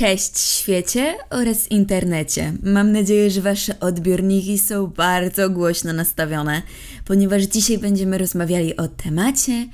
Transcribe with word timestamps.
Cześć 0.00 0.38
świecie 0.38 1.14
oraz 1.30 1.70
internecie. 1.70 2.52
Mam 2.62 2.92
nadzieję, 2.92 3.30
że 3.30 3.40
Wasze 3.40 3.80
odbiorniki 3.80 4.58
są 4.58 4.86
bardzo 4.86 5.50
głośno 5.50 5.92
nastawione, 5.92 6.62
ponieważ 7.04 7.42
dzisiaj 7.42 7.78
będziemy 7.78 8.18
rozmawiali 8.18 8.76
o 8.76 8.88
temacie, 8.88 9.68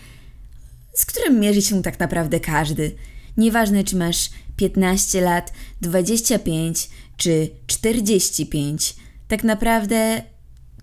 z 0.95 1.07
którym 1.07 1.41
mierzy 1.41 1.63
się 1.63 1.83
tak 1.83 2.01
naprawdę 2.01 2.41
każdy. 2.41 2.93
Nieważne, 3.37 3.85
czy 3.85 3.97
masz 3.97 4.31
15 4.57 5.21
lat, 5.21 5.53
25 5.81 6.91
czy 7.17 7.51
45, 7.67 8.97
tak 9.29 9.45
naprawdę 9.45 10.23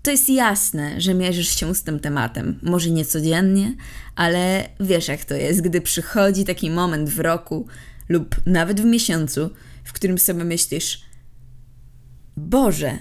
to 0.02 0.10
jest 0.10 0.28
jasne, 0.28 1.00
że 1.00 1.14
mierzysz 1.14 1.60
się 1.60 1.74
z 1.74 1.82
tym 1.82 2.00
tematem. 2.00 2.58
Może 2.62 2.90
nie 2.90 3.04
codziennie, 3.04 3.76
ale 4.16 4.68
wiesz 4.80 5.08
jak 5.08 5.24
to 5.24 5.34
jest, 5.34 5.60
gdy 5.60 5.80
przychodzi 5.80 6.44
taki 6.44 6.70
moment 6.70 7.08
w 7.08 7.20
roku 7.20 7.66
lub 8.08 8.36
nawet 8.46 8.80
w 8.80 8.84
miesiącu, 8.84 9.50
w 9.84 9.92
którym 9.92 10.18
sobie 10.18 10.44
myślisz: 10.44 11.02
Boże, 12.36 12.98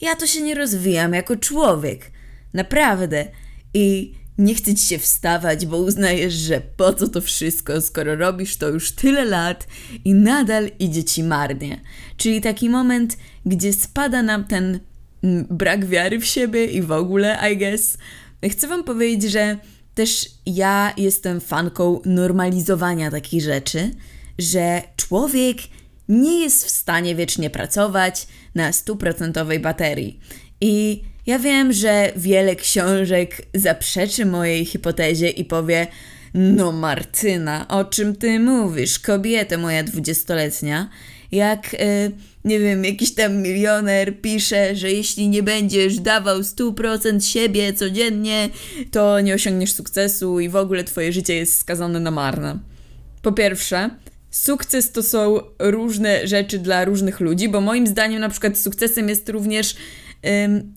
ja 0.00 0.16
to 0.16 0.26
się 0.26 0.42
nie 0.42 0.54
rozwijam 0.54 1.12
jako 1.12 1.36
człowiek. 1.36 2.10
Naprawdę. 2.52 3.26
I 3.74 4.14
nie 4.38 4.54
chce 4.54 4.74
ci 4.74 4.86
się 4.86 4.98
wstawać, 4.98 5.66
bo 5.66 5.78
uznajesz, 5.78 6.34
że 6.34 6.60
po 6.76 6.92
co 6.92 7.08
to 7.08 7.20
wszystko, 7.20 7.80
skoro 7.80 8.16
robisz 8.16 8.56
to 8.56 8.68
już 8.68 8.92
tyle 8.92 9.24
lat 9.24 9.66
i 10.04 10.14
nadal 10.14 10.70
idzie 10.78 11.04
ci 11.04 11.22
marnie. 11.22 11.80
Czyli 12.16 12.40
taki 12.40 12.70
moment, 12.70 13.16
gdzie 13.46 13.72
spada 13.72 14.22
nam 14.22 14.44
ten 14.44 14.80
mm, 15.22 15.46
brak 15.50 15.86
wiary 15.86 16.20
w 16.20 16.24
siebie 16.24 16.64
i 16.66 16.82
w 16.82 16.92
ogóle, 16.92 17.38
I 17.52 17.56
guess. 17.56 17.98
Chcę 18.50 18.68
Wam 18.68 18.84
powiedzieć, 18.84 19.32
że 19.32 19.58
też 19.94 20.30
ja 20.46 20.92
jestem 20.96 21.40
fanką 21.40 22.00
normalizowania 22.04 23.10
takich 23.10 23.42
rzeczy, 23.42 23.90
że 24.38 24.82
człowiek 24.96 25.56
nie 26.08 26.40
jest 26.40 26.66
w 26.66 26.70
stanie 26.70 27.14
wiecznie 27.14 27.50
pracować 27.50 28.26
na 28.54 28.72
stuprocentowej 28.72 29.60
baterii. 29.60 30.20
I 30.60 31.02
ja 31.26 31.38
wiem, 31.38 31.72
że 31.72 32.12
wiele 32.16 32.56
książek 32.56 33.42
zaprzeczy 33.54 34.26
mojej 34.26 34.64
hipotezie 34.64 35.28
i 35.28 35.44
powie: 35.44 35.86
No, 36.34 36.72
Martyna, 36.72 37.68
o 37.68 37.84
czym 37.84 38.16
ty 38.16 38.40
mówisz, 38.40 38.98
kobieta 38.98 39.58
moja 39.58 39.82
dwudziestoletnia? 39.82 40.90
Jak, 41.32 41.74
e, 41.74 42.10
nie 42.44 42.60
wiem, 42.60 42.84
jakiś 42.84 43.14
tam 43.14 43.36
milioner 43.36 44.20
pisze, 44.20 44.76
że 44.76 44.92
jeśli 44.92 45.28
nie 45.28 45.42
będziesz 45.42 45.98
dawał 45.98 46.40
100% 46.40 47.20
siebie 47.20 47.72
codziennie, 47.72 48.48
to 48.90 49.20
nie 49.20 49.34
osiągniesz 49.34 49.72
sukcesu 49.72 50.40
i 50.40 50.48
w 50.48 50.56
ogóle 50.56 50.84
twoje 50.84 51.12
życie 51.12 51.34
jest 51.34 51.58
skazane 51.58 52.00
na 52.00 52.10
marne. 52.10 52.58
Po 53.22 53.32
pierwsze, 53.32 53.90
sukces 54.34 54.92
to 54.92 55.02
są 55.02 55.40
różne 55.58 56.26
rzeczy 56.26 56.58
dla 56.58 56.84
różnych 56.84 57.20
ludzi, 57.20 57.48
bo 57.48 57.60
moim 57.60 57.86
zdaniem 57.86 58.20
na 58.20 58.28
przykład 58.28 58.58
sukcesem 58.58 59.08
jest 59.08 59.28
również 59.28 59.76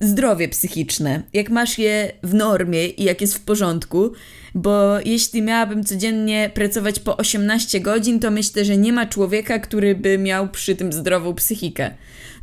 zdrowie 0.02 0.50
psychiczne. 0.50 1.24
Jak 1.34 1.50
masz 1.50 1.78
je 1.78 2.12
w 2.24 2.34
normie 2.34 2.88
i 2.88 3.04
jak 3.04 3.22
jest 3.22 3.36
w 3.36 3.40
porządku, 3.40 4.12
bo 4.56 5.00
jeśli 5.06 5.42
miałabym 5.42 5.84
codziennie 5.84 6.52
pracować 6.54 7.00
po 7.00 7.18
18 7.18 7.80
godzin, 7.80 8.20
to 8.20 8.32
myślę, 8.32 8.66
że 8.66 8.78
nie 8.78 8.94
ma 8.94 9.06
człowieka, 9.06 9.60
który 9.60 9.96
by 9.96 10.18
miał 10.18 10.50
przy 10.50 10.76
tym 10.76 10.94
zdrową 10.94 11.34
psychikę. 11.34 11.92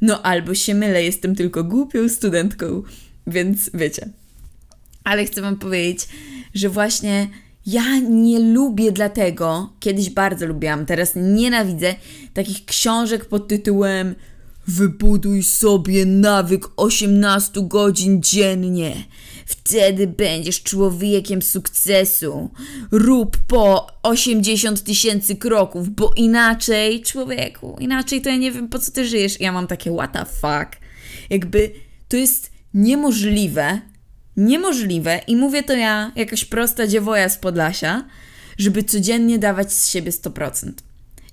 No 0.00 0.22
albo 0.22 0.54
się 0.54 0.74
mylę, 0.74 1.04
jestem 1.04 1.34
tylko 1.34 1.64
głupią 1.64 2.08
studentką, 2.08 2.82
więc 3.26 3.70
wiecie. 3.74 4.08
Ale 5.04 5.24
chcę 5.24 5.40
Wam 5.40 5.58
powiedzieć, 5.58 6.08
że 6.54 6.68
właśnie 6.68 7.28
ja 7.66 7.98
nie 7.98 8.38
lubię 8.38 8.92
dlatego, 8.92 9.72
kiedyś 9.80 10.10
bardzo 10.10 10.46
lubiłam, 10.46 10.86
teraz 10.86 11.12
nienawidzę 11.16 11.94
takich 12.34 12.64
książek 12.64 13.24
pod 13.24 13.48
tytułem 13.48 14.14
Wybuduj 14.66 15.42
sobie 15.42 16.06
nawyk 16.06 16.66
18 16.76 17.60
godzin 17.62 18.22
dziennie. 18.22 18.94
Wtedy 19.46 20.06
będziesz 20.06 20.62
człowiekiem 20.62 21.42
sukcesu. 21.42 22.50
Rób 22.90 23.36
po 23.36 23.86
80 24.02 24.82
tysięcy 24.82 25.36
kroków, 25.36 25.90
bo 25.90 26.12
inaczej, 26.16 27.02
człowieku, 27.02 27.76
inaczej 27.80 28.22
to 28.22 28.28
ja 28.28 28.36
nie 28.36 28.52
wiem 28.52 28.68
po 28.68 28.78
co 28.78 28.92
ty 28.92 29.08
żyjesz. 29.08 29.40
Ja 29.40 29.52
mam 29.52 29.66
takie 29.66 29.92
what 29.92 30.12
the 30.12 30.24
fuck. 30.24 30.80
Jakby 31.30 31.70
to 32.08 32.16
jest 32.16 32.50
niemożliwe, 32.74 33.80
niemożliwe 34.36 35.20
i 35.26 35.36
mówię 35.36 35.62
to 35.62 35.72
ja, 35.72 36.12
jakaś 36.16 36.44
prosta 36.44 36.86
dziewoja 36.86 37.28
z 37.28 37.38
Podlasia, 37.38 38.04
żeby 38.58 38.82
codziennie 38.82 39.38
dawać 39.38 39.72
z 39.72 39.88
siebie 39.90 40.10
100%. 40.10 40.72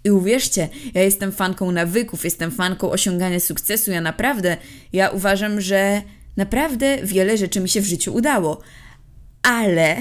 I 0.03 0.12
uwierzcie, 0.12 0.69
ja 0.94 1.03
jestem 1.03 1.31
fanką 1.31 1.72
nawyków, 1.72 2.23
jestem 2.23 2.51
fanką 2.51 2.91
osiągania 2.91 3.40
sukcesu. 3.40 3.91
Ja 3.91 4.01
naprawdę, 4.01 4.57
ja 4.94 5.09
uważam, 5.09 5.61
że 5.61 6.01
naprawdę 6.38 6.97
wiele 7.03 7.38
rzeczy 7.38 7.59
mi 7.59 7.69
się 7.69 7.81
w 7.81 7.85
życiu 7.85 8.13
udało. 8.13 8.61
Ale 9.44 9.97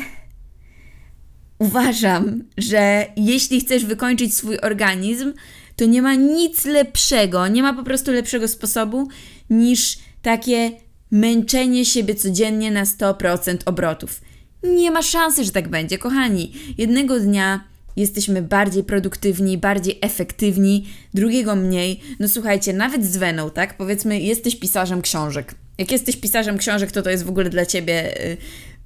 uważam, 1.59 2.45
że 2.59 3.07
jeśli 3.17 3.61
chcesz 3.61 3.85
wykończyć 3.85 4.35
swój 4.37 4.59
organizm, 4.59 5.33
to 5.77 5.85
nie 5.85 6.03
ma 6.03 6.15
nic 6.15 6.65
lepszego, 6.65 7.49
nie 7.49 7.63
ma 7.63 7.75
po 7.75 7.83
prostu 7.83 8.13
lepszego 8.13 8.49
sposobu 8.49 9.09
niż 9.51 9.99
takie 10.23 10.73
męczenie 11.11 11.85
siebie 11.85 12.15
codziennie 12.15 12.71
na 12.71 12.85
100% 12.85 13.57
obrotów. 13.65 14.21
Nie 14.63 14.91
ma 14.91 15.03
szansy, 15.03 15.45
że 15.45 15.53
tak 15.53 15.69
będzie, 15.69 15.99
kochani. 15.99 16.53
Jednego 16.79 17.21
dnia 17.21 17.65
jesteśmy 17.97 18.43
bardziej 18.43 18.85
produktywni, 18.85 19.59
bardziej 19.59 19.99
efektywni, 20.01 20.89
drugiego 21.15 21.57
mniej. 21.57 22.01
No 22.21 22.29
słuchajcie, 22.29 22.73
nawet 22.73 23.05
z 23.05 23.17
Weną, 23.17 23.51
tak? 23.51 23.77
Powiedzmy, 23.77 24.21
jesteś 24.21 24.57
pisarzem 24.57 25.03
książek. 25.03 25.55
Jak 25.79 25.93
jesteś 25.93 26.17
pisarzem 26.17 26.59
książek, 26.59 26.93
to 26.93 27.03
to 27.03 27.11
jest 27.11 27.25
w 27.25 27.29
ogóle 27.29 27.51
dla 27.51 27.67
ciebie 27.67 28.25
y, 28.27 28.37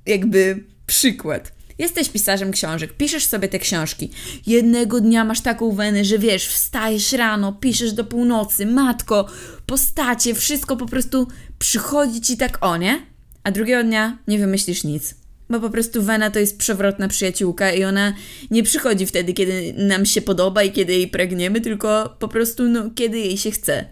jakby 0.07 0.65
przykład. 0.87 1.54
Jesteś 1.79 2.09
pisarzem 2.09 2.53
książek, 2.53 2.93
piszesz 2.93 3.27
sobie 3.27 3.49
te 3.49 3.59
książki. 3.59 4.11
Jednego 4.47 5.01
dnia 5.01 5.25
masz 5.25 5.41
taką 5.41 5.73
wenę, 5.73 6.05
że 6.05 6.19
wiesz, 6.19 6.47
wstajesz 6.47 7.13
rano, 7.13 7.53
piszesz 7.53 7.93
do 7.93 8.05
północy, 8.05 8.67
matko, 8.67 9.27
postacie, 9.67 10.35
wszystko 10.35 10.77
po 10.77 10.87
prostu 10.87 11.29
przychodzi 11.59 12.21
ci 12.21 12.37
tak 12.37 12.59
o, 12.61 12.77
nie? 12.77 13.07
A 13.43 13.51
drugiego 13.51 13.83
dnia 13.83 14.19
nie 14.29 14.39
wymyślisz 14.39 14.85
nic. 14.85 15.15
Bo 15.51 15.61
po 15.61 15.71
prostu 15.71 16.03
Wena 16.03 16.31
to 16.31 16.39
jest 16.39 16.59
przewrotna 16.59 17.09
przyjaciółka 17.09 17.73
i 17.73 17.85
ona 17.85 18.15
nie 18.51 18.63
przychodzi 18.63 19.07
wtedy, 19.07 19.33
kiedy 19.33 19.75
nam 19.77 20.07
się 20.07 20.23
podoba 20.23 20.63
i 20.63 20.73
kiedy 20.73 20.93
jej 20.93 21.09
pragniemy, 21.09 21.61
tylko 21.61 22.17
po 22.19 22.29
prostu 22.29 22.63
no, 22.63 22.91
kiedy 22.95 23.19
jej 23.19 23.39
się 23.39 23.51
chce. 23.51 23.85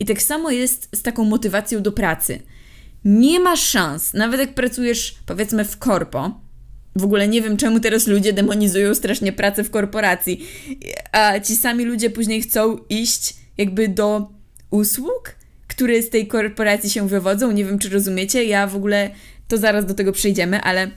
I 0.00 0.04
tak 0.04 0.22
samo 0.22 0.50
jest 0.50 0.88
z 0.96 1.02
taką 1.02 1.24
motywacją 1.24 1.82
do 1.82 1.92
pracy. 1.92 2.42
Nie 3.04 3.40
ma 3.40 3.56
szans, 3.56 4.14
nawet 4.14 4.40
jak 4.40 4.54
pracujesz 4.54 5.14
powiedzmy 5.26 5.64
w 5.64 5.78
korpo, 5.78 6.40
w 6.98 7.04
ogóle 7.04 7.28
nie 7.28 7.42
wiem, 7.42 7.56
czemu 7.56 7.80
teraz 7.80 8.06
ludzie 8.06 8.32
demonizują 8.32 8.94
strasznie 8.94 9.32
pracę 9.32 9.64
w 9.64 9.70
korporacji, 9.70 10.46
a 11.12 11.40
ci 11.40 11.56
sami 11.56 11.84
ludzie 11.84 12.10
później 12.10 12.42
chcą 12.42 12.78
iść 12.88 13.34
jakby 13.58 13.88
do 13.88 14.28
usług, 14.70 15.34
które 15.68 16.02
z 16.02 16.10
tej 16.10 16.26
korporacji 16.26 16.90
się 16.90 17.08
wywodzą. 17.08 17.52
Nie 17.52 17.64
wiem, 17.64 17.78
czy 17.78 17.88
rozumiecie. 17.88 18.44
Ja 18.44 18.66
w 18.66 18.76
ogóle 18.76 19.10
to 19.48 19.58
zaraz 19.58 19.86
do 19.86 19.94
tego 19.94 20.12
przejdziemy, 20.12 20.60
ale 20.60 20.90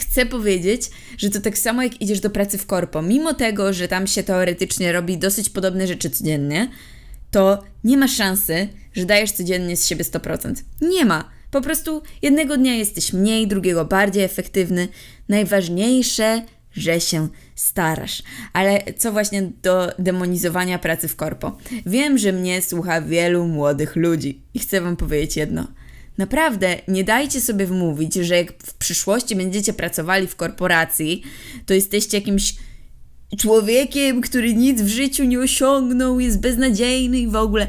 chcę 0.00 0.26
powiedzieć, 0.26 0.82
że 1.18 1.30
to 1.30 1.40
tak 1.40 1.58
samo 1.58 1.82
jak 1.82 2.00
idziesz 2.02 2.20
do 2.20 2.30
pracy 2.30 2.58
w 2.58 2.66
korpo, 2.66 3.02
mimo 3.02 3.34
tego, 3.34 3.72
że 3.72 3.88
tam 3.88 4.06
się 4.06 4.22
teoretycznie 4.22 4.92
robi 4.92 5.18
dosyć 5.18 5.50
podobne 5.50 5.86
rzeczy 5.86 6.10
codziennie, 6.10 6.70
to 7.30 7.62
nie 7.84 7.96
ma 7.96 8.08
szansy, 8.08 8.68
że 8.92 9.04
dajesz 9.04 9.32
codziennie 9.32 9.76
z 9.76 9.86
siebie 9.86 10.04
100%. 10.04 10.54
Nie 10.80 11.04
ma. 11.04 11.30
Po 11.50 11.60
prostu 11.60 12.02
jednego 12.22 12.56
dnia 12.56 12.74
jesteś 12.74 13.12
mniej, 13.12 13.48
drugiego 13.48 13.84
bardziej 13.84 14.24
efektywny. 14.24 14.88
Najważniejsze, 15.28 16.42
że 16.72 17.00
się 17.00 17.28
starasz. 17.54 18.22
Ale 18.52 18.82
co 18.98 19.12
właśnie 19.12 19.50
do 19.62 19.92
demonizowania 19.98 20.78
pracy 20.78 21.08
w 21.08 21.16
korpo? 21.16 21.58
Wiem, 21.86 22.18
że 22.18 22.32
mnie 22.32 22.62
słucha 22.62 23.02
wielu 23.02 23.46
młodych 23.46 23.96
ludzi 23.96 24.40
i 24.54 24.58
chcę 24.58 24.80
Wam 24.80 24.96
powiedzieć 24.96 25.36
jedno. 25.36 25.66
Naprawdę 26.18 26.76
nie 26.88 27.04
dajcie 27.04 27.40
sobie 27.40 27.66
wmówić, 27.66 28.14
że 28.14 28.36
jak 28.36 28.52
w 28.62 28.74
przyszłości 28.74 29.36
będziecie 29.36 29.72
pracowali 29.72 30.26
w 30.26 30.36
korporacji, 30.36 31.22
to 31.66 31.74
jesteście 31.74 32.18
jakimś 32.18 32.54
człowiekiem, 33.38 34.20
który 34.20 34.54
nic 34.54 34.82
w 34.82 34.88
życiu 34.88 35.24
nie 35.24 35.40
osiągnął, 35.40 36.20
jest 36.20 36.40
beznadziejny 36.40 37.18
i 37.18 37.26
w 37.26 37.36
ogóle. 37.36 37.66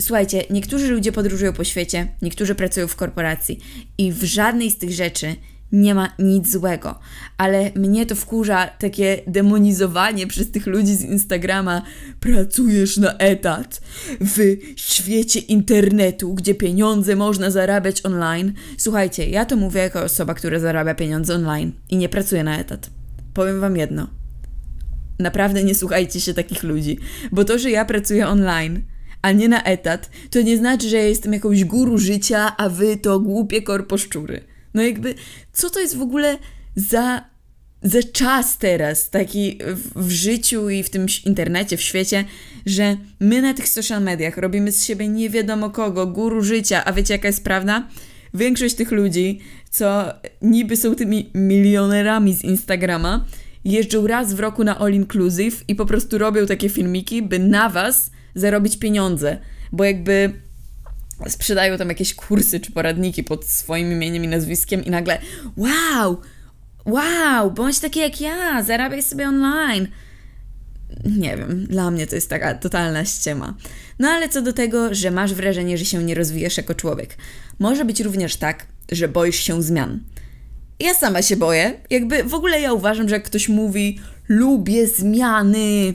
Słuchajcie, 0.00 0.44
niektórzy 0.50 0.90
ludzie 0.90 1.12
podróżują 1.12 1.52
po 1.52 1.64
świecie, 1.64 2.08
niektórzy 2.22 2.54
pracują 2.54 2.88
w 2.88 2.96
korporacji 2.96 3.58
i 3.98 4.12
w 4.12 4.24
żadnej 4.24 4.70
z 4.70 4.78
tych 4.78 4.92
rzeczy 4.92 5.36
nie 5.72 5.94
ma 5.94 6.08
nic 6.18 6.52
złego, 6.52 6.98
ale 7.38 7.70
mnie 7.74 8.06
to 8.06 8.14
wkurza 8.14 8.66
takie 8.66 9.22
demonizowanie 9.26 10.26
przez 10.26 10.50
tych 10.50 10.66
ludzi 10.66 10.94
z 10.94 11.02
Instagrama. 11.02 11.82
Pracujesz 12.20 12.96
na 12.96 13.12
etat 13.18 13.80
w 14.20 14.56
świecie 14.76 15.40
internetu, 15.40 16.34
gdzie 16.34 16.54
pieniądze 16.54 17.16
można 17.16 17.50
zarabiać 17.50 18.04
online. 18.04 18.52
Słuchajcie, 18.76 19.28
ja 19.28 19.44
to 19.44 19.56
mówię 19.56 19.80
jako 19.80 20.02
osoba, 20.02 20.34
która 20.34 20.58
zarabia 20.58 20.94
pieniądze 20.94 21.34
online 21.34 21.72
i 21.90 21.96
nie 21.96 22.08
pracuje 22.08 22.44
na 22.44 22.58
etat. 22.58 22.90
Powiem 23.34 23.60
Wam 23.60 23.76
jedno. 23.76 24.06
naprawdę 25.18 25.64
nie 25.64 25.74
słuchajcie 25.74 26.20
się 26.20 26.34
takich 26.34 26.62
ludzi, 26.62 26.98
bo 27.32 27.44
to, 27.44 27.58
że 27.58 27.70
ja 27.70 27.84
pracuję 27.84 28.28
online, 28.28 28.82
a 29.22 29.32
nie 29.32 29.48
na 29.48 29.62
etat, 29.62 30.10
to 30.30 30.42
nie 30.42 30.56
znaczy, 30.56 30.88
że 30.88 30.96
ja 30.96 31.02
jestem 31.02 31.32
jakąś 31.32 31.64
guru 31.64 31.98
życia, 31.98 32.56
a 32.56 32.68
wy 32.68 32.96
to 32.96 33.20
głupie 33.20 33.62
korposzczury. 33.62 34.44
No 34.74 34.82
jakby, 34.82 35.14
co 35.52 35.70
to 35.70 35.80
jest 35.80 35.96
w 35.96 36.02
ogóle 36.02 36.38
za, 36.76 37.24
za 37.82 38.02
czas 38.02 38.58
teraz, 38.58 39.10
taki 39.10 39.58
w, 39.66 40.06
w 40.06 40.10
życiu 40.10 40.70
i 40.70 40.82
w 40.82 40.90
tym 40.90 41.06
internecie, 41.26 41.76
w 41.76 41.82
świecie, 41.82 42.24
że 42.66 42.96
my 43.20 43.42
na 43.42 43.54
tych 43.54 43.68
social 43.68 44.02
mediach 44.02 44.36
robimy 44.36 44.72
z 44.72 44.84
siebie 44.84 45.08
nie 45.08 45.30
wiadomo 45.30 45.70
kogo, 45.70 46.06
guru 46.06 46.42
życia, 46.42 46.84
a 46.84 46.92
wiecie 46.92 47.14
jaka 47.14 47.28
jest 47.28 47.44
prawda? 47.44 47.88
Większość 48.34 48.74
tych 48.74 48.90
ludzi, 48.90 49.40
co 49.70 50.04
niby 50.42 50.76
są 50.76 50.94
tymi 50.94 51.30
milionerami 51.34 52.34
z 52.34 52.44
Instagrama, 52.44 53.24
jeżdżą 53.64 54.06
raz 54.06 54.34
w 54.34 54.40
roku 54.40 54.64
na 54.64 54.78
all 54.78 54.92
inclusive 54.92 55.64
i 55.68 55.74
po 55.74 55.86
prostu 55.86 56.18
robią 56.18 56.46
takie 56.46 56.68
filmiki, 56.68 57.22
by 57.22 57.38
na 57.38 57.68
was 57.68 58.10
zarobić 58.40 58.78
pieniądze, 58.78 59.38
bo 59.72 59.84
jakby 59.84 60.32
sprzedają 61.28 61.78
tam 61.78 61.88
jakieś 61.88 62.14
kursy 62.14 62.60
czy 62.60 62.72
poradniki 62.72 63.24
pod 63.24 63.44
swoim 63.44 63.92
imieniem 63.92 64.24
i 64.24 64.28
nazwiskiem 64.28 64.84
i 64.84 64.90
nagle 64.90 65.18
wow, 65.56 66.20
wow, 66.84 67.50
bądź 67.50 67.78
taki 67.78 68.00
jak 68.00 68.20
ja, 68.20 68.62
zarabiaj 68.62 69.02
sobie 69.02 69.28
online. 69.28 69.88
Nie 71.04 71.36
wiem, 71.36 71.66
dla 71.66 71.90
mnie 71.90 72.06
to 72.06 72.14
jest 72.14 72.30
taka 72.30 72.54
totalna 72.54 73.04
ściema. 73.04 73.54
No 73.98 74.08
ale 74.08 74.28
co 74.28 74.42
do 74.42 74.52
tego, 74.52 74.94
że 74.94 75.10
masz 75.10 75.34
wrażenie, 75.34 75.78
że 75.78 75.84
się 75.84 76.04
nie 76.04 76.14
rozwijasz 76.14 76.56
jako 76.56 76.74
człowiek. 76.74 77.16
Może 77.58 77.84
być 77.84 78.00
również 78.00 78.36
tak, 78.36 78.66
że 78.92 79.08
boisz 79.08 79.36
się 79.36 79.62
zmian. 79.62 80.00
Ja 80.80 80.94
sama 80.94 81.22
się 81.22 81.36
boję. 81.36 81.80
Jakby 81.90 82.24
w 82.24 82.34
ogóle 82.34 82.60
ja 82.60 82.72
uważam, 82.72 83.08
że 83.08 83.14
jak 83.14 83.24
ktoś 83.24 83.48
mówi 83.48 84.00
lubię 84.28 84.86
zmiany, 84.86 85.94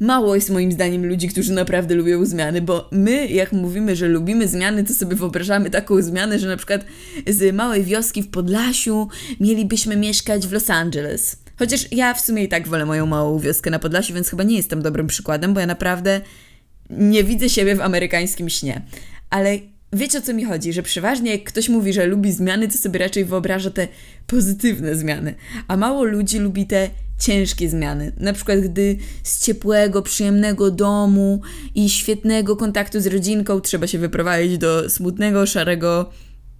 Mało 0.00 0.34
jest 0.34 0.50
moim 0.50 0.72
zdaniem 0.72 1.06
ludzi, 1.06 1.28
którzy 1.28 1.52
naprawdę 1.52 1.94
lubią 1.94 2.24
zmiany, 2.24 2.60
bo 2.60 2.88
my, 2.92 3.26
jak 3.26 3.52
mówimy, 3.52 3.96
że 3.96 4.08
lubimy 4.08 4.48
zmiany, 4.48 4.84
to 4.84 4.94
sobie 4.94 5.16
wyobrażamy 5.16 5.70
taką 5.70 6.02
zmianę, 6.02 6.38
że 6.38 6.48
na 6.48 6.56
przykład 6.56 6.84
z 7.26 7.54
małej 7.54 7.84
wioski 7.84 8.22
w 8.22 8.30
Podlasiu 8.30 9.08
mielibyśmy 9.40 9.96
mieszkać 9.96 10.46
w 10.46 10.52
Los 10.52 10.70
Angeles. 10.70 11.36
Chociaż 11.58 11.92
ja 11.92 12.14
w 12.14 12.20
sumie 12.20 12.44
i 12.44 12.48
tak 12.48 12.68
wolę 12.68 12.86
moją 12.86 13.06
małą 13.06 13.38
wioskę 13.38 13.70
na 13.70 13.78
Podlasiu, 13.78 14.14
więc 14.14 14.30
chyba 14.30 14.42
nie 14.42 14.56
jestem 14.56 14.82
dobrym 14.82 15.06
przykładem, 15.06 15.54
bo 15.54 15.60
ja 15.60 15.66
naprawdę 15.66 16.20
nie 16.90 17.24
widzę 17.24 17.48
siebie 17.48 17.76
w 17.76 17.80
amerykańskim 17.80 18.50
śnie. 18.50 18.82
Ale 19.30 19.58
wiecie 19.92 20.18
o 20.18 20.22
co 20.22 20.34
mi 20.34 20.44
chodzi, 20.44 20.72
że 20.72 20.82
przeważnie 20.82 21.32
jak 21.32 21.44
ktoś 21.44 21.68
mówi, 21.68 21.92
że 21.92 22.06
lubi 22.06 22.32
zmiany, 22.32 22.68
to 22.68 22.78
sobie 22.78 22.98
raczej 22.98 23.24
wyobraża 23.24 23.70
te 23.70 23.88
pozytywne 24.26 24.96
zmiany, 24.96 25.34
a 25.68 25.76
mało 25.76 26.04
ludzi 26.04 26.38
lubi 26.38 26.66
te 26.66 26.90
ciężkie 27.18 27.68
zmiany. 27.68 28.12
Na 28.16 28.32
przykład, 28.32 28.60
gdy 28.60 28.96
z 29.22 29.46
ciepłego, 29.46 30.02
przyjemnego 30.02 30.70
domu 30.70 31.40
i 31.74 31.90
świetnego 31.90 32.56
kontaktu 32.56 33.00
z 33.00 33.06
rodzinką 33.06 33.60
trzeba 33.60 33.86
się 33.86 33.98
wyprowadzić 33.98 34.58
do 34.58 34.90
smutnego, 34.90 35.46
szarego 35.46 36.10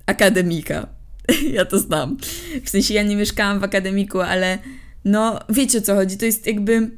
akademika. 0.07 0.87
ja 1.53 1.65
to 1.65 1.79
znam. 1.79 2.17
W 2.65 2.71
sensie 2.71 2.95
ja 2.95 3.03
nie 3.03 3.17
mieszkałam 3.17 3.61
w 3.61 3.65
akademiku, 3.65 4.21
ale 4.21 4.59
no 5.05 5.41
wiecie 5.49 5.79
o 5.79 5.81
co 5.81 5.95
chodzi. 5.95 6.17
To 6.17 6.25
jest 6.25 6.47
jakby 6.47 6.91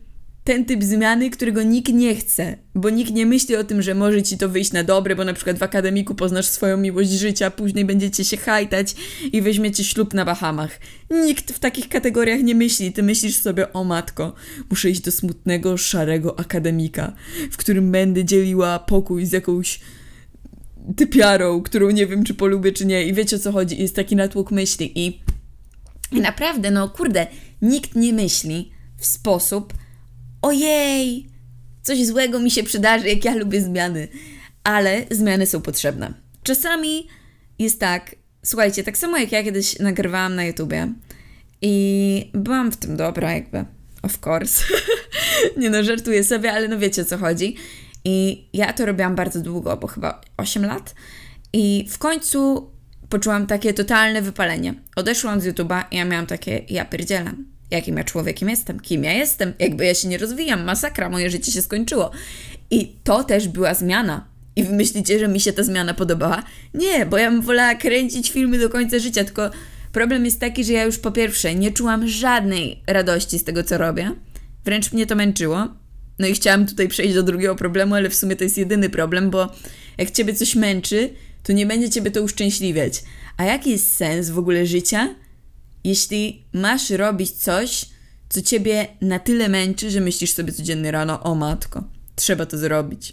ten 0.47 0.65
typ 0.65 0.85
zmiany, 0.85 1.31
którego 1.31 1.63
nikt 1.63 1.93
nie 1.93 2.15
chce, 2.15 2.57
bo 2.75 2.91
nikt 2.91 3.13
nie 3.13 3.27
myśli 3.27 3.57
o 3.57 3.65
tym, 3.65 3.83
że 3.83 3.95
może 3.95 4.23
ci 4.23 4.39
to 4.39 4.49
wyjść 4.49 4.73
na 4.73 4.85
dobre, 4.85 5.17
bo 5.17 5.25
na 5.25 5.33
przykład 5.33 5.59
w 5.59 5.63
akademiku 5.63 6.15
poznasz 6.15 6.47
swoją 6.47 6.77
miłość 6.77 7.11
życia, 7.11 7.51
później 7.51 7.85
będziecie 7.85 8.25
się 8.25 8.37
hajtać 8.37 8.95
i 9.33 9.43
weźmiecie 9.43 9.85
ślub 9.85 10.15
na 10.15 10.25
Bahamach. 10.25 10.81
Nikt 11.11 11.53
w 11.53 11.59
takich 11.59 11.89
kategoriach 11.89 12.43
nie 12.43 12.55
myśli. 12.55 12.93
Ty 12.93 13.03
myślisz 13.03 13.37
sobie, 13.37 13.73
o 13.73 13.85
matko, 13.85 14.35
muszę 14.71 14.91
iść 14.91 15.01
do 15.01 15.13
smutnego, 15.13 15.77
szarego 15.77 16.39
akademika, 16.39 17.13
w 17.51 17.57
którym 17.57 17.93
będę 17.93 18.25
dzieliła 18.25 18.79
pokój 18.79 19.27
z 19.27 19.33
jakąś 19.33 19.81
typiarą, 20.97 21.63
którą 21.63 21.91
nie 21.91 22.07
wiem, 22.07 22.25
czy 22.25 22.35
polubię, 22.35 22.73
czy 22.73 22.87
nie. 22.87 23.07
I 23.07 23.15
wiecie 23.15 23.37
o 23.37 23.39
co 23.39 23.53
chodzi. 23.53 23.83
Jest 23.83 23.97
taki 23.97 24.17
natłok 24.17 24.51
myśli. 24.51 25.07
I, 25.07 25.21
i 26.13 26.21
naprawdę, 26.21 26.71
no 26.71 26.89
kurde, 26.89 27.27
nikt 27.63 27.95
nie 27.95 28.13
myśli 28.13 28.71
w 28.99 29.07
sposób, 29.07 29.75
ojej, 30.47 31.27
coś 31.83 32.07
złego 32.07 32.39
mi 32.39 32.51
się 32.51 32.63
przydarzy, 32.63 33.09
jak 33.09 33.25
ja 33.25 33.35
lubię 33.35 33.61
zmiany. 33.61 34.09
Ale 34.65 35.05
zmiany 35.11 35.47
są 35.47 35.61
potrzebne. 35.61 36.15
Czasami 36.43 37.07
jest 37.59 37.81
tak, 37.81 38.17
słuchajcie, 38.45 38.85
tak 38.85 38.99
samo 38.99 39.19
jak 39.19 39.33
ja 39.33 39.43
kiedyś 39.43 39.79
nagrywałam 39.79 40.35
na 40.35 40.45
YouTubie 40.45 40.93
i 41.63 42.31
byłam 42.35 42.73
w 42.73 42.77
tym 42.77 42.97
dobra, 42.97 43.33
jakby, 43.33 43.65
of 44.03 44.27
course. 44.27 44.65
Nie 45.61 45.71
no, 45.71 45.83
żartuję 45.83 46.25
sobie, 46.25 46.53
ale 46.53 46.69
no 46.69 46.79
wiecie 46.79 47.03
o 47.03 47.05
co 47.05 47.19
chodzi. 47.19 47.57
I 48.05 48.49
ja 48.53 48.73
to 48.73 48.87
robiłam 48.87 49.15
bardzo 49.15 49.41
długo, 49.41 49.77
bo 49.77 49.87
chyba 49.87 50.21
8 50.37 50.67
lat. 50.67 50.95
I 51.53 51.87
w 51.91 51.99
końcu 51.99 52.71
poczułam 53.09 53.47
takie 53.47 53.75
totalne 53.75 54.23
wypalenie. 54.23 54.75
Odeszłam 54.97 55.41
z 55.41 55.47
YouTube'a 55.47 55.85
i 55.91 55.97
ja 55.97 56.05
miałam 56.05 56.27
takie, 56.27 56.65
ja 56.69 56.85
pierdzielam 56.85 57.56
jakim 57.71 57.97
ja 57.97 58.05
człowiekiem 58.05 58.49
jestem, 58.49 58.81
kim 58.81 59.05
ja 59.05 59.13
jestem, 59.13 59.53
jakby 59.59 59.85
ja 59.85 59.95
się 59.95 60.09
nie 60.09 60.19
rozwijam, 60.19 60.65
masakra, 60.65 61.11
moje 61.11 61.31
życie 61.31 61.53
się 61.53 61.63
skończyło. 61.63 62.11
I 62.71 62.97
to 63.05 63.25
też 63.25 63.49
była 63.49 63.75
zmiana. 63.75 64.29
I 64.57 64.65
wy 64.65 64.73
myślicie, 64.75 65.19
że 65.19 65.29
mi 65.29 65.41
się 65.41 65.53
ta 65.53 65.63
zmiana 65.63 65.95
podobała? 65.95 66.43
Nie, 66.75 67.07
bo 67.07 67.19
ja 67.19 67.31
bym 67.31 67.43
wolała 67.43 67.75
kręcić 67.75 68.31
filmy 68.31 68.59
do 68.59 68.71
końca 68.71 68.99
życia, 68.99 69.25
tylko 69.25 69.51
problem 69.93 70.25
jest 70.25 70.41
taki, 70.41 70.65
że 70.65 70.73
ja 70.73 70.85
już 70.85 70.99
po 70.99 71.13
pierwsze 71.13 71.55
nie 71.55 71.73
czułam 71.73 72.09
żadnej 72.09 72.83
radości 72.87 73.39
z 73.39 73.45
tego, 73.45 73.63
co 73.63 73.79
robię. 73.79 74.11
Wręcz 74.65 74.93
mnie 74.93 75.07
to 75.07 75.17
męczyło. 75.17 75.69
No 76.19 76.27
i 76.27 76.33
chciałam 76.33 76.67
tutaj 76.67 76.89
przejść 76.89 77.15
do 77.15 77.23
drugiego 77.23 77.55
problemu, 77.57 77.95
ale 77.95 78.11
w 78.11 78.15
sumie 78.15 78.37
to 78.37 78.45
jest 78.45 78.59
jedyny 78.59 78.91
problem, 78.91 79.31
bo 79.31 79.53
jak 79.99 80.11
ciebie 80.11 80.35
coś 80.35 80.55
męczy, 80.55 81.11
to 81.43 81.53
nie 81.53 81.67
będzie 81.67 81.91
ciebie 81.91 82.11
to 82.11 82.23
uszczęśliwiać. 82.23 83.03
A 83.37 83.45
jaki 83.45 83.71
jest 83.71 83.95
sens 83.95 84.31
w 84.31 84.39
ogóle 84.39 84.67
życia, 84.67 85.15
jeśli 85.87 86.45
masz 86.53 86.91
robić 86.91 87.31
coś, 87.31 87.87
co 88.29 88.43
ciebie 88.43 88.87
na 89.01 89.19
tyle 89.19 89.49
męczy, 89.49 89.91
że 89.91 90.01
myślisz 90.01 90.33
sobie 90.33 90.53
codziennie 90.53 90.91
rano, 90.91 91.23
o 91.23 91.35
matko, 91.35 91.85
trzeba 92.17 92.47
to 92.47 92.59
zrobić. 92.59 93.13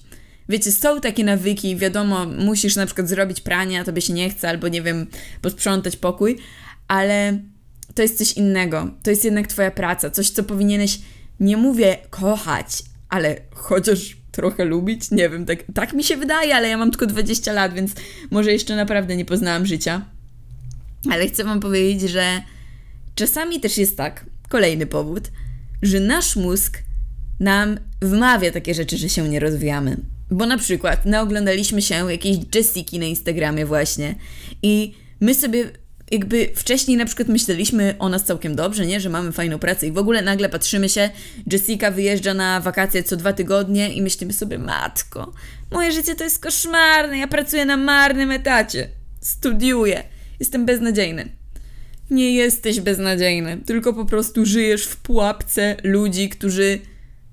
Wiecie, 0.50 0.72
są 0.72 1.02
takie 1.02 1.24
nawyki, 1.24 1.76
wiadomo, 1.76 2.26
musisz 2.26 2.76
na 2.76 2.86
przykład 2.86 3.10
zrobić 3.10 3.42
pranie, 3.42 3.80
a 3.80 3.84
tobie 3.84 4.02
się 4.02 4.14
nie 4.14 4.30
chce, 4.30 4.50
albo 4.50 4.68
nie 4.68 4.82
wiem, 4.82 5.08
posprzątać 5.42 5.96
pokój, 5.96 6.38
ale 6.88 7.40
to 7.96 8.02
jest 8.02 8.18
coś 8.18 8.34
innego. 8.34 8.92
To 9.04 9.10
jest 9.10 9.26
jednak 9.26 9.48
twoja 9.48 9.72
praca, 9.72 10.10
coś, 10.10 10.30
co 10.30 10.44
powinieneś, 10.44 11.00
nie 11.40 11.58
mówię 11.58 11.98
kochać, 12.10 12.84
ale 13.10 13.42
chociaż 13.56 14.18
trochę 14.32 14.66
lubić, 14.66 15.12
nie 15.12 15.30
wiem, 15.30 15.46
tak, 15.46 15.64
tak 15.74 15.94
mi 15.94 16.04
się 16.04 16.18
wydaje, 16.18 16.56
ale 16.56 16.70
ja 16.70 16.78
mam 16.78 16.92
tylko 16.92 17.06
20 17.06 17.54
lat, 17.54 17.74
więc 17.74 17.92
może 18.32 18.52
jeszcze 18.52 18.76
naprawdę 18.76 19.16
nie 19.16 19.26
poznałam 19.26 19.66
życia. 19.66 20.06
Ale 21.12 21.28
chcę 21.28 21.44
Wam 21.44 21.60
powiedzieć, 21.60 22.10
że 22.10 22.42
Czasami 23.16 23.60
też 23.60 23.78
jest 23.78 23.98
tak, 23.98 24.26
kolejny 24.50 24.86
powód, 24.86 25.32
że 25.82 26.00
nasz 26.00 26.36
mózg 26.36 26.78
nam 27.40 27.78
wmawia 28.02 28.52
takie 28.52 28.74
rzeczy, 28.74 28.98
że 28.98 29.10
się 29.10 29.30
nie 29.30 29.40
rozwijamy. 29.40 29.98
Bo 30.32 30.46
na 30.46 30.58
przykład 30.58 31.06
naoglądaliśmy 31.06 31.82
się 31.82 32.12
jakiejś 32.12 32.38
Jessiki 32.56 33.00
na 33.00 33.06
Instagramie 33.06 33.66
właśnie 33.66 34.16
i 34.62 34.94
my 35.20 35.36
sobie 35.36 35.72
jakby 36.12 36.50
wcześniej 36.56 36.98
na 36.98 37.06
przykład 37.06 37.28
myśleliśmy 37.28 37.96
o 38.00 38.10
nas 38.10 38.24
całkiem 38.24 38.56
dobrze, 38.56 38.86
nie? 38.86 39.00
Że 39.00 39.10
mamy 39.10 39.32
fajną 39.32 39.60
pracę 39.60 39.88
i 39.88 39.92
w 39.92 39.98
ogóle 39.98 40.22
nagle 40.22 40.50
patrzymy 40.50 40.90
się, 40.90 41.10
Jessica 41.52 41.92
wyjeżdża 41.92 42.34
na 42.34 42.60
wakacje 42.60 43.04
co 43.04 43.16
dwa 43.16 43.34
tygodnie 43.34 43.94
i 43.94 44.02
myślimy 44.02 44.34
sobie, 44.34 44.58
matko, 44.60 45.34
moje 45.72 45.92
życie 45.92 46.16
to 46.16 46.24
jest 46.24 46.40
koszmarne, 46.40 47.18
ja 47.18 47.28
pracuję 47.28 47.66
na 47.66 47.78
marnym 47.78 48.32
etacie, 48.32 48.90
studiuję, 49.22 50.04
jestem 50.40 50.66
beznadziejny 50.66 51.43
nie 52.10 52.34
jesteś 52.34 52.80
beznadziejny, 52.80 53.58
tylko 53.66 53.94
po 53.94 54.06
prostu 54.06 54.46
żyjesz 54.46 54.86
w 54.86 54.98
pułapce 54.98 55.78
ludzi, 55.84 56.30
którzy 56.30 56.80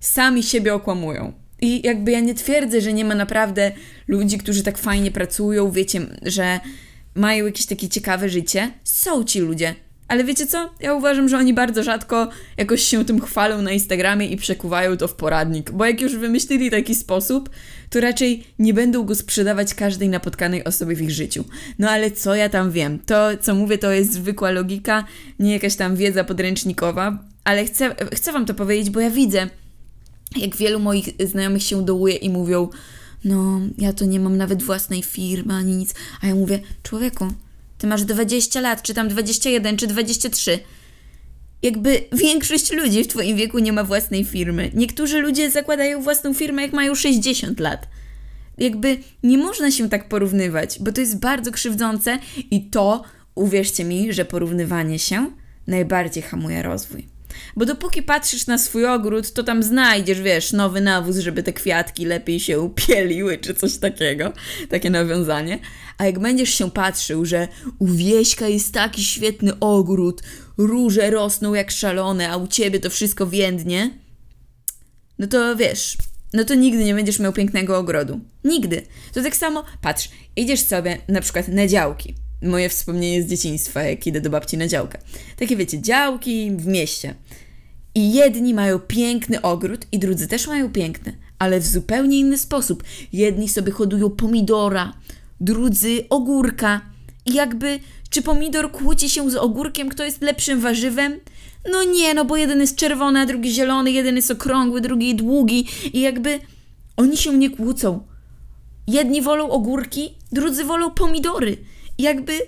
sami 0.01 0.43
siebie 0.43 0.75
okłamują. 0.75 1.33
I 1.61 1.87
jakby 1.87 2.11
ja 2.11 2.21
nie 2.21 2.35
twierdzę, 2.35 2.81
że 2.81 2.93
nie 2.93 3.05
ma 3.05 3.15
naprawdę 3.15 3.73
ludzi, 4.09 4.39
którzy 4.39 4.63
tak 4.63 4.79
fajnie 4.79 5.11
pracują, 5.11 5.71
wiecie, 5.71 6.01
że 6.23 6.61
mają 7.15 7.47
jakieś 7.47 7.67
takie 7.67 7.89
ciekawe 7.89 8.29
życie. 8.29 8.73
Są 8.85 9.25
ci 9.25 9.41
ludzie, 9.41 9.75
ale 10.11 10.25
wiecie 10.25 10.47
co? 10.47 10.71
Ja 10.81 10.95
uważam, 10.95 11.29
że 11.29 11.39
oni 11.39 11.55
bardzo 11.55 11.83
rzadko 11.83 12.29
jakoś 12.57 12.83
się 12.83 13.05
tym 13.05 13.21
chwalą 13.21 13.63
na 13.63 13.73
Instagramie 13.73 14.27
i 14.27 14.37
przekuwają 14.37 14.97
to 14.97 15.09
w 15.09 15.15
poradnik, 15.15 15.71
bo 15.71 15.85
jak 15.85 16.01
już 16.01 16.17
wymyślili 16.17 16.71
taki 16.71 16.95
sposób, 16.95 17.51
to 17.91 18.01
raczej 18.01 18.45
nie 18.59 18.75
będą 18.75 19.05
go 19.05 19.15
sprzedawać 19.15 19.75
każdej 19.75 20.09
napotkanej 20.09 20.65
osobie 20.65 20.97
w 20.97 21.03
ich 21.03 21.11
życiu. 21.11 21.45
No 21.79 21.91
ale 21.91 22.11
co 22.11 22.35
ja 22.35 22.49
tam 22.49 22.71
wiem? 22.71 22.99
To, 22.99 23.29
co 23.41 23.55
mówię, 23.55 23.79
to 23.79 23.91
jest 23.91 24.13
zwykła 24.13 24.51
logika, 24.51 25.05
nie 25.39 25.53
jakaś 25.53 25.77
tam 25.77 25.97
wiedza 25.97 26.25
podręcznikowa, 26.25 27.19
ale 27.45 27.65
chcę, 27.65 27.95
chcę 28.15 28.33
wam 28.33 28.47
to 28.47 28.55
powiedzieć, 28.55 28.91
bo 28.91 29.01
ja 29.01 29.11
widzę, 29.11 29.49
jak 30.37 30.57
wielu 30.57 30.81
moich 30.81 31.09
znajomych 31.25 31.63
się 31.63 31.85
dołuje 31.85 32.15
i 32.15 32.31
mówią, 32.31 32.69
no, 33.25 33.61
ja 33.79 33.93
to 33.93 34.05
nie 34.05 34.21
mam 34.21 34.37
nawet 34.37 34.63
własnej 34.63 35.03
firmy 35.03 35.55
ani 35.55 35.77
nic, 35.77 35.95
a 36.21 36.27
ja 36.27 36.35
mówię, 36.35 36.61
człowieku, 36.83 37.33
ty 37.81 37.87
masz 37.87 38.05
20 38.05 38.61
lat, 38.61 38.83
czy 38.83 38.95
tam 38.95 39.09
21, 39.09 39.77
czy 39.77 39.87
23. 39.87 40.59
jakby 41.63 42.05
większość 42.13 42.73
ludzi 42.73 43.05
w 43.05 43.07
Twoim 43.07 43.37
wieku 43.37 43.59
nie 43.59 43.73
ma 43.73 43.85
własnej 43.85 44.25
firmy. 44.25 44.71
Niektórzy 44.75 45.19
ludzie 45.19 45.51
zakładają 45.51 46.03
własną 46.03 46.35
firmę, 46.35 46.63
jak 46.63 46.73
mają 46.73 46.95
60 46.95 47.61
lat. 47.61 47.89
Jakby 48.59 48.99
nie 49.23 49.39
można 49.39 49.71
się 49.71 49.89
tak 49.89 50.09
porównywać, 50.09 50.79
bo 50.81 50.93
to 50.93 51.01
jest 51.01 51.19
bardzo 51.19 51.53
krzywdzące 51.53 52.19
i 52.51 52.71
to, 52.71 53.03
uwierzcie 53.35 53.85
mi, 53.85 54.13
że 54.13 54.25
porównywanie 54.25 54.99
się 54.99 55.31
najbardziej 55.67 56.23
hamuje 56.23 56.63
rozwój. 56.63 57.10
Bo 57.57 57.67
dopóki 57.67 58.03
patrzysz 58.03 58.47
na 58.47 58.59
swój 58.59 58.87
ogród, 58.87 59.33
to 59.33 59.43
tam 59.43 59.63
znajdziesz, 59.63 60.21
wiesz, 60.21 60.53
nowy 60.53 60.81
nawóz, 60.81 61.19
żeby 61.19 61.43
te 61.43 61.53
kwiatki 61.53 62.07
lepiej 62.07 62.41
się 62.41 62.71
pieliły, 62.75 63.39
czy 63.39 63.55
coś 63.55 63.77
takiego. 63.77 64.33
Takie 64.69 64.91
nawiązanie. 64.91 65.59
A 65.99 66.07
jak 66.07 66.19
będziesz 66.19 66.55
się 66.55 66.71
patrzył, 66.71 67.25
że 67.25 67.49
u 67.79 67.87
Wieśka 67.87 68.49
jest 68.49 68.75
taki 68.75 69.05
świetny 69.05 69.59
ogród, 69.61 70.23
róże 70.59 71.11
rosną 71.11 71.55
jak 71.55 71.71
szalone, 71.71 72.31
a 72.31 72.37
u 72.37 72.47
ciebie 72.47 72.81
to 72.81 72.91
wszystko 72.91 73.27
więdnie, 73.27 73.91
no 75.19 75.27
to 75.27 75.57
wiesz, 75.57 75.97
no 76.33 76.45
to 76.45 76.55
nigdy 76.55 76.85
nie 76.85 76.95
będziesz 76.95 77.19
miał 77.19 77.33
pięknego 77.33 77.79
ogrodu. 77.79 78.21
Nigdy. 78.45 78.83
To 79.13 79.23
tak 79.23 79.37
samo, 79.37 79.65
patrz, 79.81 80.09
idziesz 80.37 80.67
sobie 80.67 80.99
na 81.09 81.21
przykład 81.21 81.49
na 81.49 81.67
działki. 81.67 82.15
Moje 82.43 82.69
wspomnienie 82.69 83.23
z 83.23 83.27
dzieciństwa, 83.27 83.83
jak 83.83 84.07
idę 84.07 84.21
do 84.21 84.31
babci 84.31 84.57
na 84.57 84.67
działkę. 84.67 84.99
Takie 85.37 85.57
wiecie, 85.57 85.83
działki 85.83 86.51
w 86.57 86.67
mieście. 86.67 87.15
I 87.95 88.13
jedni 88.13 88.55
mają 88.55 88.79
piękny 88.79 89.43
ogród, 89.43 89.87
i 89.93 89.99
drudzy 89.99 90.29
też 90.29 90.47
mają 90.47 90.73
piękny, 90.73 91.17
ale 91.39 91.61
w 91.61 91.67
zupełnie 91.67 92.19
inny 92.19 92.39
sposób. 92.39 92.85
Jedni 93.13 93.49
sobie 93.49 93.73
hodują 93.73 94.11
pomidora, 94.11 94.93
drudzy 95.41 96.05
ogórka. 96.11 96.81
I 97.27 97.35
jakby, 97.35 97.81
czy 98.11 98.23
pomidor 98.23 98.73
kłóci 98.73 99.09
się 99.09 99.31
z 99.31 99.37
ogórkiem, 99.37 99.89
kto 99.89 100.05
jest 100.05 100.23
lepszym 100.23 100.61
warzywem? 100.61 101.21
No 101.73 101.85
nie, 101.85 102.15
no 102.15 102.25
bo 102.25 102.37
jeden 102.37 102.61
jest 102.61 102.77
czerwony, 102.77 103.21
a 103.21 103.27
drugi 103.27 103.53
zielony, 103.53 103.91
jeden 103.91 104.17
jest 104.17 104.31
okrągły, 104.31 104.81
drugi 104.81 105.15
długi 105.15 105.67
i 105.93 106.01
jakby 106.01 106.39
oni 106.97 107.17
się 107.17 107.39
nie 107.39 107.51
kłócą. 107.51 108.07
Jedni 108.87 109.23
wolą 109.23 109.51
ogórki, 109.51 110.15
drudzy 110.33 110.65
wolą 110.65 110.91
pomidory. 110.91 111.57
Jakby 112.01 112.41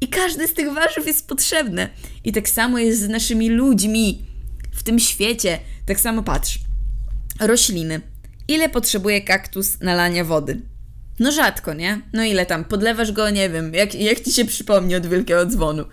i 0.00 0.08
każdy 0.08 0.48
z 0.48 0.54
tych 0.54 0.72
warzyw 0.72 1.06
jest 1.06 1.28
potrzebne. 1.28 1.88
I 2.24 2.32
tak 2.32 2.48
samo 2.48 2.78
jest 2.78 3.00
z 3.00 3.08
naszymi 3.08 3.50
ludźmi 3.50 4.26
w 4.72 4.82
tym 4.82 4.98
świecie. 4.98 5.58
Tak 5.86 6.00
samo 6.00 6.22
patrz. 6.22 6.58
Rośliny. 7.40 8.00
Ile 8.48 8.68
potrzebuje 8.68 9.20
kaktus 9.20 9.80
nalania 9.80 10.24
wody? 10.24 10.60
No 11.18 11.32
rzadko, 11.32 11.74
nie? 11.74 12.00
No 12.12 12.24
ile 12.24 12.46
tam? 12.46 12.64
Podlewasz 12.64 13.12
go, 13.12 13.30
nie 13.30 13.50
wiem, 13.50 13.74
jak, 13.74 13.94
jak 13.94 14.20
ci 14.20 14.32
się 14.32 14.44
przypomni 14.44 14.94
od 14.94 15.06
wielkiego 15.06 15.46
dzwonu. 15.46 15.84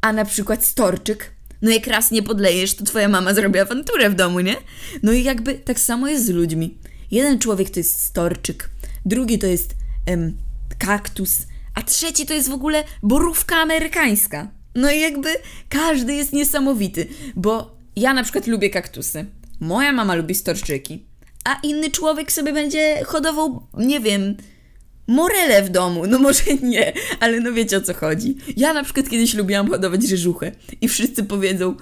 A 0.00 0.12
na 0.12 0.24
przykład 0.24 0.64
storczyk 0.64 1.30
no 1.62 1.70
jak 1.70 1.86
raz 1.86 2.10
nie 2.10 2.22
podlejesz, 2.22 2.74
to 2.74 2.84
twoja 2.84 3.08
mama 3.08 3.34
zrobi 3.34 3.58
awanturę 3.58 4.10
w 4.10 4.14
domu, 4.14 4.40
nie? 4.40 4.56
No 5.02 5.12
i 5.12 5.22
jakby 5.22 5.54
tak 5.54 5.80
samo 5.80 6.08
jest 6.08 6.26
z 6.26 6.28
ludźmi. 6.28 6.78
Jeden 7.10 7.38
człowiek 7.38 7.70
to 7.70 7.80
jest 7.80 8.02
storczyk, 8.02 8.70
drugi 9.06 9.38
to 9.38 9.46
jest 9.46 9.74
em, 10.06 10.36
kaktus, 10.78 11.38
a 11.74 11.82
trzeci 11.82 12.26
to 12.26 12.34
jest 12.34 12.48
w 12.48 12.54
ogóle 12.54 12.84
borówka 13.02 13.56
amerykańska. 13.56 14.48
No 14.74 14.90
i 14.90 15.00
jakby 15.00 15.28
każdy 15.68 16.14
jest 16.14 16.32
niesamowity, 16.32 17.06
bo 17.36 17.76
ja 17.96 18.14
na 18.14 18.22
przykład 18.22 18.46
lubię 18.46 18.70
kaktusy, 18.70 19.26
moja 19.60 19.92
mama 19.92 20.14
lubi 20.14 20.34
storczyki, 20.34 21.04
a 21.44 21.60
inny 21.62 21.90
człowiek 21.90 22.32
sobie 22.32 22.52
będzie 22.52 23.04
hodował, 23.04 23.66
nie 23.78 24.00
wiem, 24.00 24.36
morele 25.06 25.62
w 25.62 25.68
domu. 25.68 26.06
No 26.06 26.18
może 26.18 26.42
nie, 26.62 26.92
ale 27.20 27.40
no 27.40 27.52
wiecie 27.52 27.76
o 27.76 27.80
co 27.80 27.94
chodzi. 27.94 28.36
Ja 28.56 28.72
na 28.72 28.84
przykład 28.84 29.08
kiedyś 29.08 29.34
lubiłam 29.34 29.68
hodować 29.70 30.08
rzeżuchę 30.08 30.52
i 30.80 30.88
wszyscy 30.88 31.24
powiedzą 31.24 31.74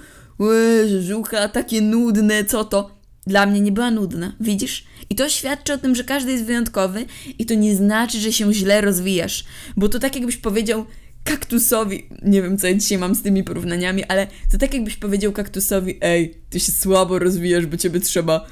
rzeżucha, 0.86 1.48
takie 1.48 1.80
nudne, 1.80 2.44
co 2.44 2.64
to? 2.64 2.97
Dla 3.28 3.46
mnie 3.46 3.60
nie 3.60 3.72
była 3.72 3.90
nudna, 3.90 4.32
widzisz? 4.40 4.84
I 5.10 5.14
to 5.14 5.28
świadczy 5.28 5.72
o 5.72 5.78
tym, 5.78 5.94
że 5.94 6.04
każdy 6.04 6.32
jest 6.32 6.44
wyjątkowy 6.44 7.06
i 7.38 7.46
to 7.46 7.54
nie 7.54 7.76
znaczy, 7.76 8.20
że 8.20 8.32
się 8.32 8.54
źle 8.54 8.80
rozwijasz. 8.80 9.44
Bo 9.76 9.88
to 9.88 9.98
tak 9.98 10.16
jakbyś 10.16 10.36
powiedział 10.36 10.86
kaktusowi, 11.24 12.08
nie 12.22 12.42
wiem 12.42 12.58
co 12.58 12.66
ja 12.66 12.74
dzisiaj 12.74 12.98
mam 12.98 13.14
z 13.14 13.22
tymi 13.22 13.44
porównaniami, 13.44 14.04
ale 14.04 14.26
to 14.52 14.58
tak 14.58 14.74
jakbyś 14.74 14.96
powiedział 14.96 15.32
kaktusowi, 15.32 15.98
ej, 16.00 16.34
ty 16.50 16.60
się 16.60 16.72
słabo 16.72 17.18
rozwijasz, 17.18 17.66
bo 17.66 17.76
ciebie 17.76 18.00
trzeba 18.00 18.46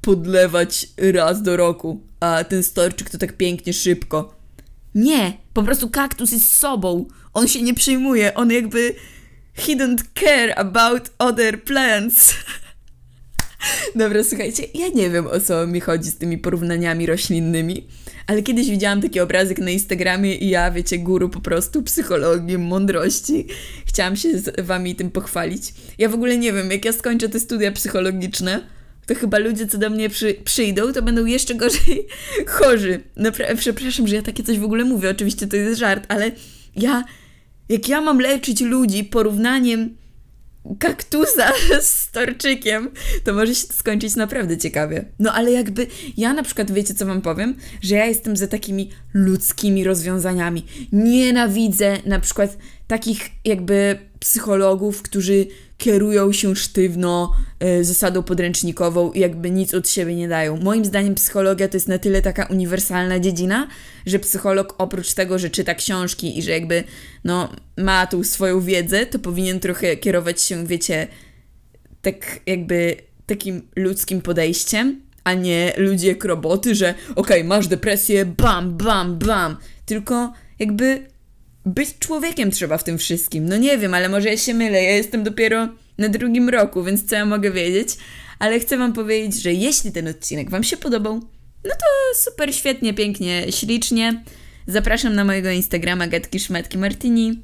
podlewać 0.00 0.86
raz 1.12 1.42
do 1.42 1.56
roku, 1.56 2.00
a 2.20 2.44
ten 2.44 2.62
storczyk 2.62 3.10
to 3.10 3.18
tak 3.18 3.36
pięknie 3.36 3.72
szybko. 3.72 4.34
Nie, 4.94 5.32
po 5.54 5.62
prostu 5.62 5.90
kaktus 5.90 6.32
jest 6.32 6.56
sobą. 6.56 7.06
On 7.34 7.48
się 7.48 7.62
nie 7.62 7.74
przyjmuje, 7.74 8.34
on 8.34 8.50
jakby 8.50 8.94
he 9.54 9.76
don't 9.76 10.02
care 10.14 10.54
about 10.56 11.10
other 11.18 11.64
plants. 11.64 12.34
Dobra, 13.94 14.24
słuchajcie, 14.24 14.62
ja 14.74 14.88
nie 14.88 15.10
wiem 15.10 15.26
o 15.26 15.40
co 15.40 15.66
mi 15.66 15.80
chodzi 15.80 16.10
z 16.10 16.16
tymi 16.16 16.38
porównaniami 16.38 17.06
roślinnymi, 17.06 17.86
ale 18.26 18.42
kiedyś 18.42 18.70
widziałam 18.70 19.02
taki 19.02 19.20
obrazek 19.20 19.58
na 19.58 19.70
Instagramie 19.70 20.34
i 20.34 20.48
ja, 20.48 20.70
wiecie, 20.70 20.98
guru 20.98 21.28
po 21.28 21.40
prostu 21.40 21.82
psychologii, 21.82 22.58
mądrości. 22.58 23.46
Chciałam 23.86 24.16
się 24.16 24.38
z 24.38 24.66
wami 24.66 24.94
tym 24.94 25.10
pochwalić. 25.10 25.74
Ja 25.98 26.08
w 26.08 26.14
ogóle 26.14 26.38
nie 26.38 26.52
wiem, 26.52 26.70
jak 26.70 26.84
ja 26.84 26.92
skończę 26.92 27.28
te 27.28 27.40
studia 27.40 27.72
psychologiczne, 27.72 28.60
to 29.06 29.14
chyba 29.14 29.38
ludzie, 29.38 29.66
co 29.66 29.78
do 29.78 29.90
mnie 29.90 30.08
przy, 30.08 30.34
przyjdą, 30.44 30.92
to 30.92 31.02
będą 31.02 31.24
jeszcze 31.24 31.54
gorzej 31.54 32.06
chorzy. 32.46 33.00
Napra- 33.16 33.56
przepraszam, 33.56 34.08
że 34.08 34.16
ja 34.16 34.22
takie 34.22 34.42
coś 34.42 34.58
w 34.58 34.64
ogóle 34.64 34.84
mówię, 34.84 35.10
oczywiście 35.10 35.46
to 35.46 35.56
jest 35.56 35.80
żart, 35.80 36.04
ale 36.08 36.30
ja, 36.76 37.04
jak 37.68 37.88
ja 37.88 38.00
mam 38.00 38.18
leczyć 38.20 38.60
ludzi 38.60 39.04
porównaniem 39.04 39.96
kaktusa 40.78 41.52
z 41.80 41.98
storczykiem, 41.98 42.90
to 43.24 43.34
może 43.34 43.54
się 43.54 43.66
to 43.66 43.72
skończyć 43.72 44.16
naprawdę 44.16 44.58
ciekawie. 44.58 45.04
No 45.18 45.32
ale 45.32 45.52
jakby 45.52 45.86
ja 46.16 46.32
na 46.32 46.42
przykład, 46.42 46.70
wiecie 46.70 46.94
co 46.94 47.06
wam 47.06 47.20
powiem? 47.20 47.56
Że 47.82 47.94
ja 47.94 48.06
jestem 48.06 48.36
za 48.36 48.46
takimi 48.46 48.90
ludzkimi 49.14 49.84
rozwiązaniami. 49.84 50.66
Nienawidzę 50.92 51.98
na 52.06 52.20
przykład 52.20 52.58
takich 52.86 53.30
jakby 53.44 53.98
psychologów, 54.20 55.02
którzy 55.02 55.46
kierują 55.82 56.32
się 56.32 56.56
sztywno 56.56 57.32
y, 57.80 57.84
zasadą 57.84 58.22
podręcznikową 58.22 59.12
i 59.12 59.20
jakby 59.20 59.50
nic 59.50 59.74
od 59.74 59.88
siebie 59.88 60.14
nie 60.14 60.28
dają. 60.28 60.56
Moim 60.56 60.84
zdaniem 60.84 61.14
psychologia 61.14 61.68
to 61.68 61.76
jest 61.76 61.88
na 61.88 61.98
tyle 61.98 62.22
taka 62.22 62.46
uniwersalna 62.46 63.20
dziedzina, 63.20 63.68
że 64.06 64.18
psycholog 64.18 64.74
oprócz 64.78 65.14
tego, 65.14 65.38
że 65.38 65.50
czyta 65.50 65.74
książki 65.74 66.38
i 66.38 66.42
że 66.42 66.50
jakby 66.50 66.84
no, 67.24 67.48
ma 67.78 68.06
tą 68.06 68.24
swoją 68.24 68.60
wiedzę, 68.60 69.06
to 69.06 69.18
powinien 69.18 69.60
trochę 69.60 69.96
kierować 69.96 70.42
się, 70.42 70.66
wiecie, 70.66 71.08
tak 72.02 72.40
jakby 72.46 72.96
takim 73.26 73.62
ludzkim 73.76 74.20
podejściem, 74.20 75.00
a 75.24 75.34
nie 75.34 75.72
ludzie 75.76 76.08
jak 76.08 76.24
roboty, 76.24 76.74
że 76.74 76.94
okej, 77.10 77.16
okay, 77.16 77.44
masz 77.44 77.68
depresję, 77.68 78.24
bam, 78.24 78.76
bam, 78.76 79.18
bam. 79.18 79.56
Tylko 79.86 80.32
jakby 80.58 81.11
być 81.66 81.98
człowiekiem 81.98 82.50
trzeba 82.50 82.78
w 82.78 82.84
tym 82.84 82.98
wszystkim. 82.98 83.48
No 83.48 83.56
nie 83.56 83.78
wiem, 83.78 83.94
ale 83.94 84.08
może 84.08 84.28
ja 84.28 84.36
się 84.36 84.54
mylę. 84.54 84.82
Ja 84.82 84.90
jestem 84.90 85.22
dopiero 85.22 85.68
na 85.98 86.08
drugim 86.08 86.48
roku, 86.48 86.84
więc 86.84 87.04
co 87.04 87.14
ja 87.14 87.24
mogę 87.24 87.50
wiedzieć? 87.50 87.88
Ale 88.38 88.60
chcę 88.60 88.78
Wam 88.78 88.92
powiedzieć, 88.92 89.42
że 89.42 89.52
jeśli 89.52 89.92
ten 89.92 90.08
odcinek 90.08 90.50
Wam 90.50 90.64
się 90.64 90.76
podobał, 90.76 91.14
no 91.64 91.70
to 91.70 92.20
super, 92.20 92.54
świetnie, 92.54 92.94
pięknie, 92.94 93.52
ślicznie. 93.52 94.24
Zapraszam 94.66 95.14
na 95.14 95.24
mojego 95.24 95.50
Instagrama 95.50 96.06
Gatki 96.06 96.40
Szmetki 96.40 96.78
Martini 96.78 97.42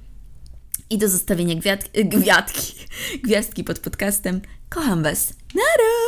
i 0.91 0.99
do 0.99 1.09
zostawienia 1.09 1.55
gwiazdki, 1.55 2.05
gwiazdki, 2.05 2.75
gwiazdki 3.23 3.65
pod 3.65 3.79
podcastem. 3.79 4.41
Kocham 4.69 5.03
Was. 5.03 5.35
Nara! 5.55 6.08